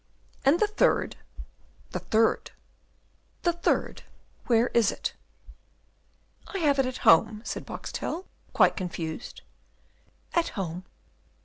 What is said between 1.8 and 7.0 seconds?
"The third!" "The third, where is it?" "I have it at